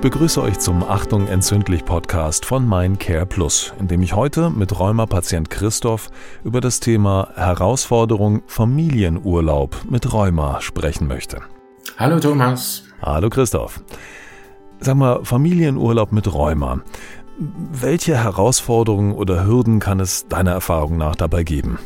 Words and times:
Ich 0.00 0.10
begrüße 0.10 0.40
euch 0.40 0.58
zum 0.58 0.82
Achtung 0.82 1.28
entzündlich 1.28 1.84
Podcast 1.84 2.46
von 2.46 2.66
Mein 2.66 2.98
Care 2.98 3.26
Plus, 3.26 3.74
in 3.78 3.86
dem 3.86 4.00
ich 4.00 4.14
heute 4.14 4.48
mit 4.48 4.80
Rheuma-Patient 4.80 5.50
Christoph 5.50 6.08
über 6.42 6.62
das 6.62 6.80
Thema 6.80 7.28
Herausforderung 7.34 8.40
Familienurlaub 8.46 9.76
mit 9.90 10.10
Rheuma 10.10 10.62
sprechen 10.62 11.06
möchte. 11.06 11.42
Hallo 11.98 12.18
Thomas. 12.18 12.84
Hallo 13.02 13.28
Christoph. 13.28 13.82
Sag 14.78 14.96
mal, 14.96 15.22
Familienurlaub 15.22 16.12
mit 16.12 16.32
Rheuma. 16.32 16.80
Welche 17.36 18.16
Herausforderungen 18.16 19.12
oder 19.12 19.44
Hürden 19.44 19.80
kann 19.80 20.00
es 20.00 20.26
deiner 20.28 20.52
Erfahrung 20.52 20.96
nach 20.96 21.14
dabei 21.14 21.42
geben? 21.42 21.78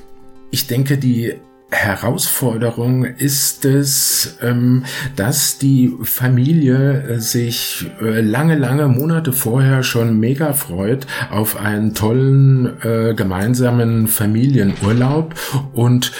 Ich 0.53 0.68
denke, 0.68 0.99
die 0.99 1.35
Herausforderung 1.75 3.04
ist 3.04 3.64
es, 3.64 4.38
ähm, 4.40 4.84
dass 5.16 5.58
die 5.58 5.93
Familie 6.03 7.03
äh, 7.03 7.18
sich 7.18 7.86
äh, 8.00 8.21
lange, 8.21 8.57
lange 8.57 8.89
Monate 8.89 9.32
vorher 9.32 9.82
schon 9.82 10.18
mega 10.18 10.52
freut 10.52 11.07
auf 11.30 11.57
einen 11.57 11.94
tollen 11.94 12.80
äh, 12.82 13.14
gemeinsamen 13.14 14.07
Familienurlaub 14.07 15.35
und 15.72 16.13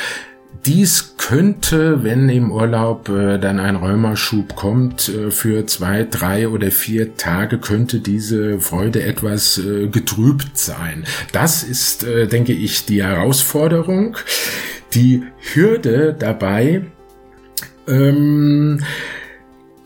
dies 0.67 1.15
könnte, 1.19 2.05
wenn 2.05 2.29
im 2.31 2.51
Urlaub 2.51 3.09
äh, 3.11 3.39
dann 3.39 3.59
ein 3.59 3.77
Rheumaschub 3.77 4.57
kommt, 4.57 5.09
äh, 5.11 5.31
für 5.31 5.67
zwei, 5.67 6.07
drei 6.11 6.49
oder 6.49 6.71
vier 6.71 7.17
Tage 7.17 7.59
könnte 7.59 8.01
diese 8.01 8.61
Freude 8.61 9.03
etwas 9.03 9.59
äh, 9.59 9.89
getrübt 9.89 10.57
sein. 10.57 11.05
Das 11.33 11.63
ist, 11.63 12.05
denke 12.05 12.53
ich, 12.53 12.87
die 12.87 13.03
Herausforderung. 13.03 14.17
Die 14.95 15.23
Hürde 15.55 16.15
dabei, 16.17 16.83
ähm, 17.89 18.81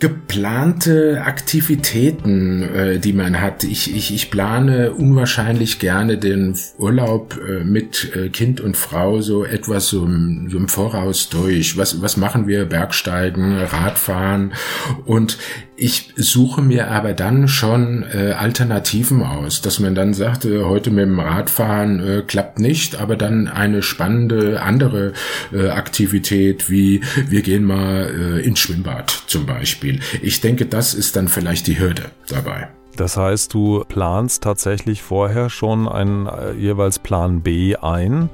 geplante 0.01 1.23
Aktivitäten, 1.25 2.63
äh, 2.63 2.99
die 3.01 3.13
man 3.13 3.41
hat. 3.41 3.65
Ich, 3.65 3.95
ich, 3.95 4.15
ich 4.15 4.30
plane 4.30 4.93
unwahrscheinlich 4.93 5.80
gerne 5.80 6.18
den 6.18 6.57
Urlaub 6.79 7.38
äh, 7.49 7.65
mit 7.65 8.15
äh, 8.15 8.29
Kind 8.29 8.60
und 8.60 8.76
Frau 8.76 9.21
so 9.21 9.45
etwas 9.45 9.88
so 9.88 10.04
im, 10.04 10.49
so 10.51 10.59
im 10.59 10.69
Voraus 10.69 11.29
durch. 11.29 11.76
Was, 11.76 12.01
was 12.01 12.16
machen 12.16 12.46
wir? 12.46 12.65
Bergsteigen, 12.65 13.59
Radfahren 13.59 14.52
und 15.04 15.38
ich 15.80 16.13
suche 16.16 16.60
mir 16.60 16.91
aber 16.91 17.13
dann 17.13 17.46
schon 17.46 18.04
äh, 18.13 18.32
Alternativen 18.32 19.23
aus, 19.23 19.63
dass 19.63 19.79
man 19.79 19.95
dann 19.95 20.13
sagt, 20.13 20.45
äh, 20.45 20.65
heute 20.65 20.91
mit 20.91 21.04
dem 21.04 21.21
Radfahren 21.21 22.01
äh, 22.01 22.23
klappt 22.26 22.59
nicht, 22.59 23.01
aber 23.01 23.15
dann 23.15 23.46
eine 23.46 23.82
spannende 23.82 24.60
andere 24.60 25.13
äh, 25.52 25.69
Aktivität 25.69 26.69
wie 26.69 27.01
wir 27.29 27.43
gehen 27.43 27.65
mal 27.65 28.10
äh, 28.10 28.45
ins 28.45 28.59
Schwimmbad 28.59 29.23
zum 29.29 29.46
Beispiel. 29.46 29.88
Ich 30.23 30.41
denke, 30.41 30.67
das 30.67 30.95
ist 30.95 31.17
dann 31.17 31.29
vielleicht 31.29 31.67
die 31.67 31.79
Hürde 31.79 32.11
dabei. 32.29 32.69
Das 32.97 33.17
heißt, 33.17 33.55
du 33.55 33.85
planst 33.89 34.43
tatsächlich 34.43 35.03
vorher 35.03 35.51
schon 35.51 35.89
einen 35.89 36.27
äh, 36.27 36.53
jeweils 36.53 36.99
Plan 36.99 37.43
B 37.43 37.77
ein 37.77 38.29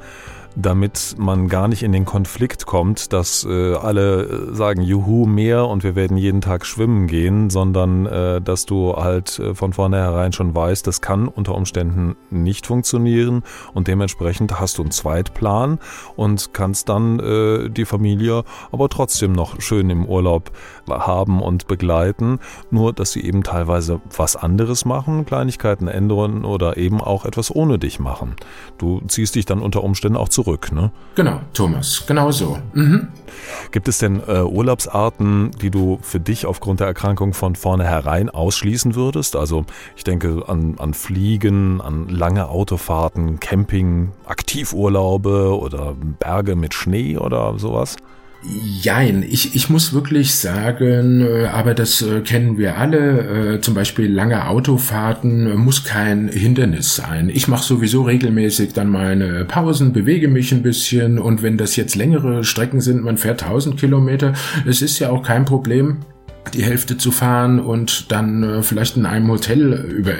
damit 0.57 1.17
man 1.19 1.49
gar 1.49 1.69
nicht 1.69 1.83
in 1.83 1.93
den 1.93 2.05
Konflikt 2.05 2.67
kommt, 2.67 3.13
dass 3.13 3.45
äh, 3.45 3.75
alle 3.75 4.23
äh, 4.23 4.55
sagen, 4.55 4.83
juhu, 4.83 5.27
mehr 5.27 5.67
und 5.67 5.83
wir 5.83 5.97
werden 5.97 6.17
jeden 6.17 6.41
Tag 6.41 6.65
schwimmen 6.65 7.07
gehen, 7.07 7.51
sondern 7.51 8.07
äh, 8.07 8.41
dass 8.41 8.65
du 8.65 8.95
halt 8.95 9.39
äh, 9.39 9.55
von 9.55 9.73
vornherein 9.73 10.33
schon 10.33 10.55
weißt, 10.55 10.87
das 10.87 11.01
kann 11.01 11.27
unter 11.27 11.55
Umständen 11.55 12.17
nicht 12.31 12.67
funktionieren 12.67 13.43
und 13.73 13.89
dementsprechend 13.89 14.61
hast 14.61 14.79
du 14.79 14.83
einen 14.83 14.93
Zweitplan 14.93 15.81
und 16.15 16.55
kannst 16.55 16.89
dann 16.89 17.19
äh, 17.19 17.69
die 17.69 17.85
Familie 17.85 18.45
aber 18.71 18.89
trotzdem 18.89 19.33
noch 19.33 19.61
schön 19.61 19.91
im 19.91 20.07
Urlaub 20.07 20.53
haben 20.89 21.43
und 21.43 21.67
begleiten, 21.67 22.39
nur 22.71 22.93
dass 22.93 23.13
sie 23.13 23.25
eben 23.25 23.43
teilweise 23.43 24.01
was 24.17 24.37
anderes 24.37 24.85
machen, 24.85 25.27
Kleinigkeiten 25.27 25.89
ändern 25.89 26.45
oder 26.45 26.77
eben 26.77 27.01
auch 27.01 27.25
etwas 27.25 27.55
ohne 27.55 27.79
dich 27.79 27.99
machen. 27.99 28.37
Du 28.79 29.01
ziehst 29.09 29.35
dich 29.35 29.47
dann 29.47 29.61
unter 29.61 29.83
Umständen 29.83 30.17
auch 30.17 30.29
zurück 30.29 30.44
zurück, 30.45 30.73
ne? 30.73 30.91
Genau, 31.15 31.41
Thomas, 31.53 32.05
genau 32.07 32.31
so. 32.31 32.59
Mhm. 32.75 33.09
Gibt 33.73 33.89
es 33.89 33.99
denn 33.99 34.21
äh, 34.27 34.43
Urlaubsarten, 34.43 35.51
die 35.61 35.71
du 35.71 35.99
für 36.03 36.21
dich 36.21 36.47
aufgrund 36.47 36.81
der 36.81 36.87
Erkrankung 36.87 37.35
von 37.35 37.57
vornherein 37.57 38.31
ausschließen 38.31 38.95
würdest? 38.95 39.37
Also 39.37 39.65
ich 39.97 40.05
denke 40.05 40.45
an, 40.47 40.77
an 40.79 40.95
Fliegen, 40.95 41.81
an 41.81 42.09
lange 42.09 42.49
Autofahrten, 42.49 43.41
Camping, 43.41 44.13
Aktivurlaube 44.27 45.59
oder 45.59 45.95
Berge 46.19 46.57
mit 46.57 46.75
Schnee 46.75 47.17
oder 47.17 47.59
sowas? 47.59 47.97
Jein, 48.47 49.23
ich, 49.23 49.55
ich 49.57 49.71
muss 49.71 49.95
wirklich 49.95 50.35
sagen, 50.35 51.23
äh, 51.23 51.47
aber 51.47 51.73
das 51.73 52.03
äh, 52.03 52.21
kennen 52.21 52.59
wir 52.59 52.77
alle, 52.77 53.55
äh, 53.55 53.61
zum 53.63 53.73
Beispiel 53.73 54.13
lange 54.13 54.49
Autofahrten 54.49 55.57
muss 55.57 55.85
kein 55.85 56.29
Hindernis 56.29 56.95
sein. 56.95 57.31
Ich 57.31 57.49
mache 57.49 57.65
sowieso 57.65 58.03
regelmäßig 58.03 58.75
dann 58.75 58.91
meine 58.91 59.47
Pausen, 59.47 59.95
bewege 59.95 60.29
mich 60.29 60.53
ein 60.53 60.63
bisschen 60.63 61.19
und 61.19 61.43
wenn 61.43 61.57
das 61.57 61.77
jetzt 61.77 61.95
längere 61.95 62.45
Strecken 62.45 62.83
sind, 62.83 63.03
man 63.03 63.17
fährt 63.17 63.43
1000 63.43 63.79
Kilometer, 63.81 64.35
es 64.67 64.83
ist 64.83 64.99
ja 64.99 65.09
auch 65.09 65.23
kein 65.23 65.47
Problem 65.47 65.99
die 66.53 66.63
Hälfte 66.63 66.99
zu 66.99 67.11
fahren 67.11 67.59
und 67.59 68.13
dann 68.13 68.63
vielleicht 68.63 68.99
in 68.99 69.07
einem 69.07 69.31
Hotel 69.31 69.73
über 69.73 70.13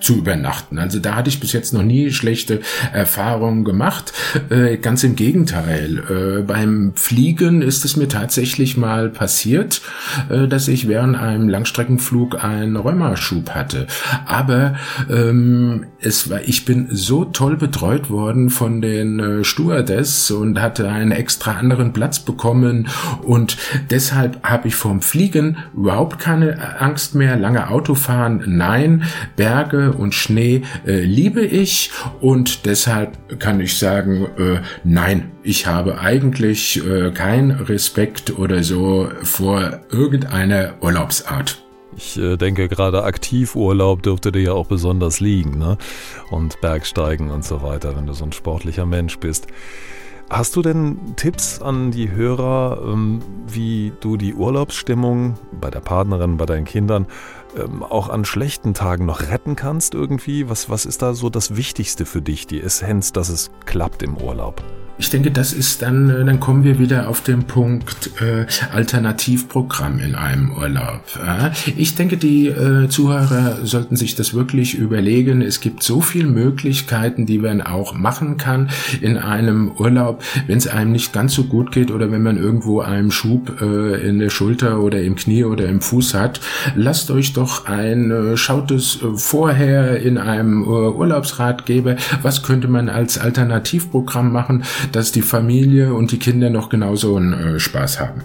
zu 0.00 0.16
übernachten. 0.16 0.78
Also 0.78 0.98
da 0.98 1.16
hatte 1.16 1.28
ich 1.28 1.40
bis 1.40 1.52
jetzt 1.52 1.72
noch 1.72 1.82
nie 1.82 2.10
schlechte 2.10 2.60
Erfahrungen 2.92 3.64
gemacht. 3.64 4.12
Äh, 4.50 4.78
ganz 4.78 5.04
im 5.04 5.16
Gegenteil. 5.16 6.38
Äh, 6.40 6.42
beim 6.42 6.92
Fliegen 6.94 7.62
ist 7.62 7.84
es 7.84 7.96
mir 7.96 8.08
tatsächlich 8.08 8.76
mal 8.76 9.08
passiert, 9.08 9.82
äh, 10.30 10.48
dass 10.48 10.68
ich 10.68 10.88
während 10.88 11.16
einem 11.16 11.48
Langstreckenflug 11.48 12.42
einen 12.42 12.76
Rheumaschub 12.76 13.50
hatte. 13.50 13.86
Aber 14.26 14.74
ähm, 15.10 15.86
es 16.00 16.30
war, 16.30 16.40
ich 16.42 16.64
bin 16.64 16.88
so 16.90 17.24
toll 17.24 17.56
betreut 17.56 18.10
worden 18.10 18.50
von 18.50 18.80
den 18.80 19.20
äh, 19.20 19.44
Stewardess 19.44 20.30
und 20.30 20.60
hatte 20.60 20.88
einen 20.88 21.12
extra 21.12 21.52
anderen 21.52 21.92
Platz 21.92 22.20
bekommen 22.20 22.88
und 23.22 23.56
deshalb 23.90 24.42
habe 24.42 24.68
ich 24.68 24.74
vom 24.74 25.02
Fliegen 25.02 25.58
überhaupt 25.74 26.18
keine 26.18 26.80
Angst 26.80 27.14
mehr. 27.14 27.36
Lange 27.36 27.68
Autofahren, 27.68 28.42
nein. 28.46 29.04
Berge 29.36 29.89
und 29.90 30.14
Schnee 30.14 30.62
äh, 30.86 31.00
liebe 31.00 31.44
ich 31.44 31.90
und 32.20 32.66
deshalb 32.66 33.38
kann 33.38 33.60
ich 33.60 33.78
sagen, 33.78 34.26
äh, 34.38 34.60
nein, 34.84 35.32
ich 35.42 35.66
habe 35.66 36.00
eigentlich 36.00 36.84
äh, 36.84 37.10
keinen 37.10 37.50
Respekt 37.50 38.38
oder 38.38 38.62
so 38.62 39.08
vor 39.22 39.80
irgendeiner 39.90 40.74
Urlaubsart. 40.80 41.62
Ich 41.96 42.16
äh, 42.16 42.36
denke, 42.36 42.68
gerade 42.68 43.04
Aktivurlaub 43.04 44.02
dürfte 44.02 44.32
dir 44.32 44.42
ja 44.42 44.52
auch 44.52 44.66
besonders 44.66 45.20
liegen, 45.20 45.58
ne? 45.58 45.76
Und 46.30 46.60
Bergsteigen 46.60 47.30
und 47.30 47.44
so 47.44 47.62
weiter, 47.62 47.96
wenn 47.96 48.06
du 48.06 48.12
so 48.12 48.24
ein 48.24 48.32
sportlicher 48.32 48.86
Mensch 48.86 49.18
bist. 49.18 49.48
Hast 50.30 50.54
du 50.54 50.62
denn 50.62 51.16
Tipps 51.16 51.60
an 51.60 51.90
die 51.90 52.12
Hörer, 52.12 52.80
ähm, 52.84 53.20
wie 53.48 53.92
du 53.98 54.16
die 54.16 54.32
Urlaubsstimmung 54.32 55.34
bei 55.60 55.70
der 55.70 55.80
Partnerin, 55.80 56.36
bei 56.36 56.46
deinen 56.46 56.64
Kindern 56.64 57.06
ähm, 57.56 57.82
auch 57.82 58.08
an 58.08 58.24
schlechten 58.24 58.72
Tagen 58.72 59.06
noch 59.06 59.22
retten 59.22 59.56
kannst 59.56 59.92
irgendwie? 59.92 60.48
Was, 60.48 60.70
was 60.70 60.86
ist 60.86 61.02
da 61.02 61.14
so 61.14 61.30
das 61.30 61.56
Wichtigste 61.56 62.06
für 62.06 62.22
dich, 62.22 62.46
die 62.46 62.62
Essenz, 62.62 63.12
dass 63.12 63.28
es 63.28 63.50
klappt 63.66 64.04
im 64.04 64.16
Urlaub? 64.18 64.62
Ich 65.00 65.08
denke, 65.08 65.30
das 65.30 65.54
ist 65.54 65.80
dann, 65.80 66.10
äh, 66.10 66.24
dann 66.26 66.40
kommen 66.40 66.62
wir 66.62 66.78
wieder 66.78 67.08
auf 67.08 67.22
den 67.22 67.44
Punkt 67.44 68.10
äh, 68.20 68.44
Alternativprogramm 68.70 69.98
in 69.98 70.14
einem 70.14 70.52
Urlaub. 70.52 71.00
Äh? 71.26 71.50
Ich 71.76 71.94
denke, 71.94 72.18
die 72.18 72.48
äh, 72.48 72.86
Zuhörer 72.88 73.64
sollten 73.64 73.96
sich 73.96 74.14
das 74.14 74.34
wirklich 74.34 74.74
überlegen. 74.74 75.40
Es 75.40 75.60
gibt 75.60 75.82
so 75.82 76.02
viele 76.02 76.28
Möglichkeiten, 76.28 77.24
die 77.24 77.38
man 77.38 77.62
auch 77.62 77.94
machen 77.94 78.36
kann 78.36 78.68
in 79.00 79.16
einem 79.16 79.72
Urlaub, 79.72 80.22
wenn 80.46 80.58
es 80.58 80.66
einem 80.66 80.92
nicht 80.92 81.14
ganz 81.14 81.34
so 81.34 81.44
gut 81.44 81.72
geht 81.72 81.90
oder 81.90 82.12
wenn 82.12 82.22
man 82.22 82.36
irgendwo 82.36 82.80
einen 82.80 83.10
Schub 83.10 83.62
äh, 83.62 84.06
in 84.06 84.18
der 84.18 84.28
Schulter 84.28 84.80
oder 84.80 85.00
im 85.00 85.16
Knie 85.16 85.44
oder 85.44 85.66
im 85.66 85.80
Fuß 85.80 86.12
hat. 86.12 86.40
Lasst 86.74 87.10
euch 87.10 87.32
doch 87.32 87.64
ein, 87.64 88.10
äh, 88.10 88.36
schaut 88.36 88.70
es 88.70 88.96
äh, 89.02 89.16
vorher 89.16 89.98
in 90.00 90.18
einem 90.18 90.62
Urlaubsratgeber, 90.64 91.96
was 92.20 92.42
könnte 92.42 92.68
man 92.68 92.90
als 92.90 93.16
Alternativprogramm 93.16 94.30
machen, 94.30 94.64
dass 94.92 95.12
die 95.12 95.22
Familie 95.22 95.94
und 95.94 96.12
die 96.12 96.18
Kinder 96.18 96.50
noch 96.50 96.68
genauso 96.68 97.16
einen 97.16 97.32
äh, 97.32 97.60
Spaß 97.60 98.00
haben. 98.00 98.22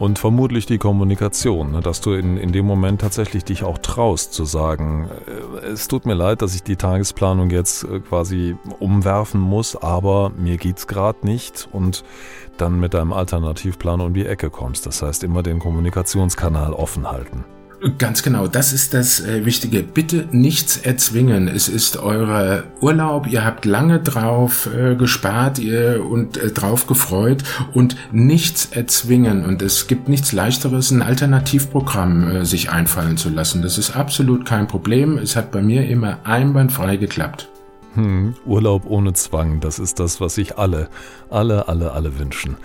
Und 0.00 0.18
vermutlich 0.18 0.64
die 0.64 0.78
Kommunikation, 0.78 1.72
ne, 1.72 1.80
dass 1.80 2.00
du 2.00 2.14
in, 2.14 2.38
in 2.38 2.52
dem 2.52 2.64
Moment 2.64 3.02
tatsächlich 3.02 3.44
dich 3.44 3.64
auch 3.64 3.76
traust 3.76 4.32
zu 4.32 4.46
sagen, 4.46 5.10
äh, 5.62 5.66
es 5.66 5.88
tut 5.88 6.06
mir 6.06 6.14
leid, 6.14 6.40
dass 6.40 6.54
ich 6.54 6.62
die 6.62 6.76
Tagesplanung 6.76 7.50
jetzt 7.50 7.84
äh, 7.84 8.00
quasi 8.00 8.56
umwerfen 8.78 9.42
muss, 9.42 9.76
aber 9.76 10.32
mir 10.38 10.56
geht's 10.56 10.86
gerade 10.86 11.26
nicht 11.26 11.68
und 11.70 12.02
dann 12.56 12.80
mit 12.80 12.94
deinem 12.94 13.12
Alternativplan 13.12 14.00
um 14.00 14.14
die 14.14 14.24
Ecke 14.24 14.48
kommst. 14.48 14.86
Das 14.86 15.02
heißt, 15.02 15.22
immer 15.22 15.42
den 15.42 15.58
Kommunikationskanal 15.58 16.72
offen 16.72 17.10
halten. 17.10 17.44
Ganz 17.96 18.22
genau, 18.22 18.46
das 18.46 18.74
ist 18.74 18.92
das 18.92 19.20
äh, 19.20 19.46
Wichtige. 19.46 19.82
Bitte 19.82 20.28
nichts 20.32 20.76
erzwingen. 20.76 21.48
Es 21.48 21.66
ist 21.68 21.96
euer 21.96 22.64
Urlaub, 22.82 23.26
ihr 23.26 23.42
habt 23.42 23.64
lange 23.64 24.00
drauf 24.00 24.68
äh, 24.74 24.96
gespart 24.96 25.58
ihr, 25.58 26.04
und 26.04 26.36
äh, 26.36 26.50
drauf 26.50 26.86
gefreut 26.86 27.42
und 27.72 27.96
nichts 28.12 28.66
erzwingen. 28.66 29.46
Und 29.46 29.62
es 29.62 29.86
gibt 29.86 30.10
nichts 30.10 30.32
leichteres, 30.32 30.90
ein 30.90 31.00
Alternativprogramm 31.00 32.28
äh, 32.28 32.44
sich 32.44 32.70
einfallen 32.70 33.16
zu 33.16 33.30
lassen. 33.30 33.62
Das 33.62 33.78
ist 33.78 33.96
absolut 33.96 34.44
kein 34.44 34.66
Problem. 34.66 35.16
Es 35.16 35.34
hat 35.34 35.50
bei 35.50 35.62
mir 35.62 35.88
immer 35.88 36.18
einwandfrei 36.24 36.98
geklappt. 36.98 37.48
Hm, 37.94 38.34
Urlaub 38.44 38.84
ohne 38.86 39.14
Zwang, 39.14 39.60
das 39.60 39.78
ist 39.78 40.00
das, 40.00 40.20
was 40.20 40.34
sich 40.34 40.58
alle, 40.58 40.90
alle, 41.30 41.66
alle, 41.66 41.92
alle 41.92 42.18
wünschen. 42.18 42.58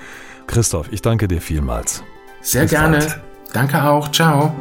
Christoph, 0.45 0.91
ich 0.91 1.01
danke 1.01 1.29
dir 1.29 1.39
vielmals. 1.39 2.03
Sehr 2.41 2.63
Bis 2.63 2.71
gerne. 2.71 2.97
Bald. 2.97 3.19
Danke 3.53 3.81
auch. 3.81 4.11
Ciao. 4.11 4.53